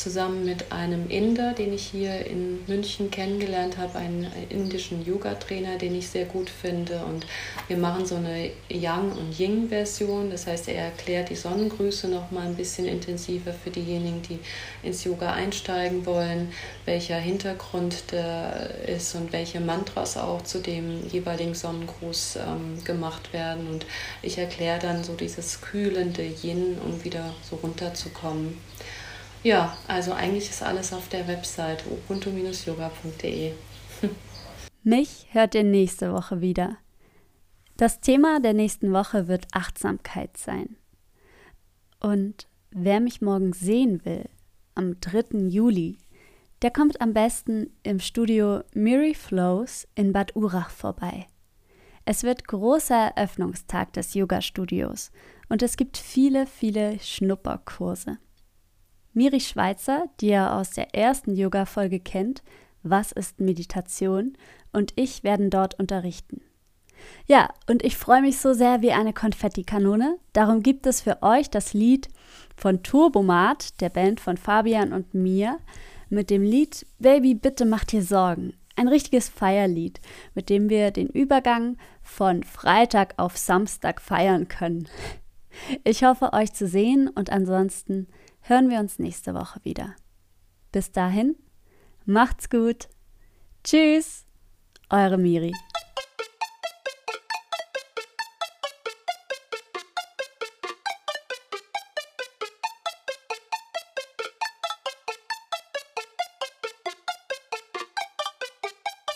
[0.00, 5.94] zusammen mit einem Inder, den ich hier in München kennengelernt habe, einen indischen Yoga-Trainer, den
[5.94, 7.04] ich sehr gut finde.
[7.04, 7.26] Und
[7.68, 10.30] wir machen so eine Yang- und Ying-Version.
[10.30, 14.38] Das heißt, er erklärt die Sonnengrüße noch mal ein bisschen intensiver für diejenigen, die
[14.82, 16.50] ins Yoga einsteigen wollen,
[16.86, 18.52] welcher Hintergrund da
[18.86, 23.68] ist und welche Mantras auch zu dem jeweiligen Sonnengruß ähm, gemacht werden.
[23.68, 23.84] Und
[24.22, 28.56] ich erkläre dann so dieses kühlende Yin, um wieder so runterzukommen.
[29.42, 33.52] Ja, also eigentlich ist alles auf der Website ubuntu-yoga.de.
[34.82, 36.76] Mich hört ihr nächste Woche wieder.
[37.78, 40.76] Das Thema der nächsten Woche wird Achtsamkeit sein.
[42.00, 44.28] Und wer mich morgen sehen will,
[44.74, 45.48] am 3.
[45.48, 45.96] Juli,
[46.60, 51.26] der kommt am besten im Studio Miri Flows in Bad Urach vorbei.
[52.04, 55.10] Es wird großer Eröffnungstag des Yoga-Studios
[55.48, 58.18] und es gibt viele, viele Schnupperkurse.
[59.12, 62.42] Miri Schweizer, die ihr aus der ersten Yoga-Folge kennt,
[62.82, 64.36] Was ist Meditation?
[64.72, 66.42] und ich werden dort unterrichten.
[67.26, 70.18] Ja, und ich freue mich so sehr wie eine Konfettikanone.
[70.32, 72.08] Darum gibt es für euch das Lied
[72.56, 75.58] von Turbomat, der Band von Fabian und mir,
[76.08, 78.54] mit dem Lied Baby, bitte mach dir Sorgen.
[78.76, 80.00] Ein richtiges Feierlied,
[80.34, 84.88] mit dem wir den Übergang von Freitag auf Samstag feiern können.
[85.84, 88.06] Ich hoffe, euch zu sehen und ansonsten
[88.42, 89.94] hören wir uns nächste Woche wieder.
[90.72, 91.36] Bis dahin,
[92.04, 92.88] macht's gut.
[93.64, 94.24] Tschüss,
[94.88, 95.52] eure Miri.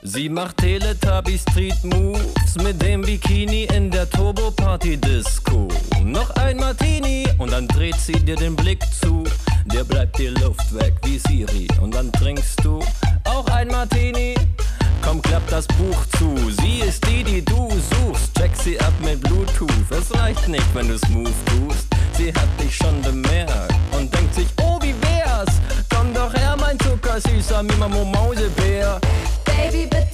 [0.07, 5.67] Sie macht Teletubby Street Moves mit dem Bikini in der Turbo Party Disco.
[6.03, 9.25] Noch ein Martini und dann dreht sie dir den Blick zu.
[9.65, 12.81] Der bleibt die Luft weg wie Siri und dann trinkst du
[13.25, 14.35] auch ein Martini.
[15.01, 16.37] Komm, klapp das Buch zu.
[16.61, 18.37] Sie ist die, die du suchst.
[18.37, 19.91] Check sie ab mit Bluetooth.
[19.91, 21.87] Es reicht nicht, wenn du smooth tust.
[22.13, 25.49] Sie hat dich schon bemerkt und denkt sich, oh, wie wär's?
[25.89, 29.01] Komm doch her, mein zuckersüßer Mimamo Mausebär.
[29.75, 30.14] Baby, bitte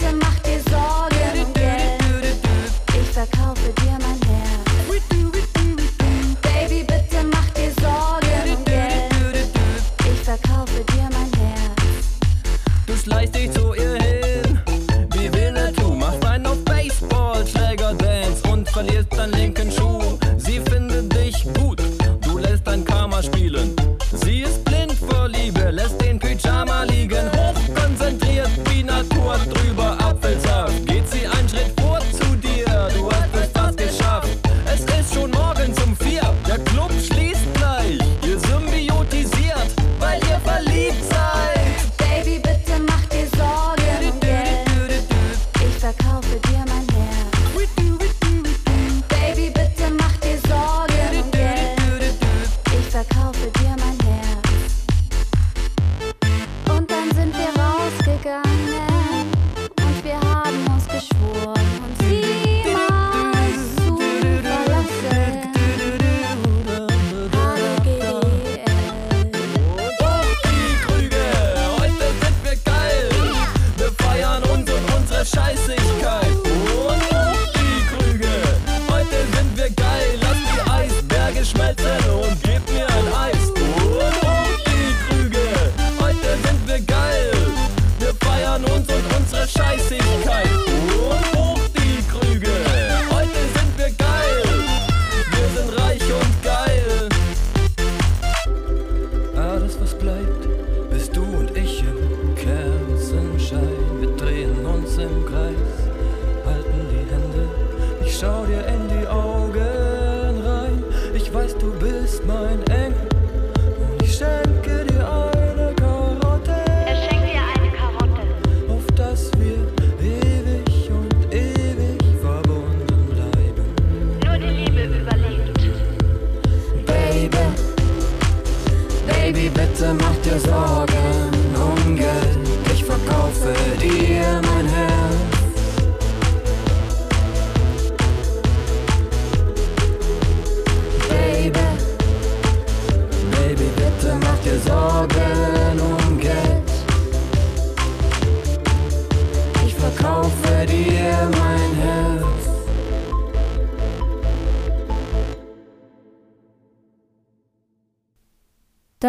[108.21, 108.80] 守着。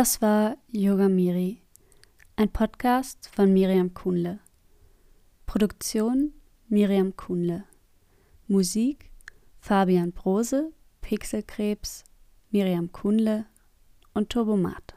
[0.01, 1.61] Das war Yoga Miri,
[2.35, 4.39] ein Podcast von Miriam Kuhnle.
[5.45, 6.33] Produktion
[6.69, 7.65] Miriam Kuhnle.
[8.47, 9.11] Musik
[9.59, 12.03] Fabian Brose, Pixelkrebs,
[12.49, 13.45] Miriam Kuhnle
[14.15, 14.95] und Turbomat.